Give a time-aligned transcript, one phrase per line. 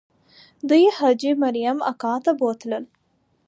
[0.69, 2.83] دوی حاجي مریم اکا ته بوتلل.